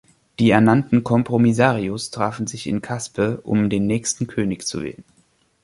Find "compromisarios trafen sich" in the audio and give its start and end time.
1.03-2.65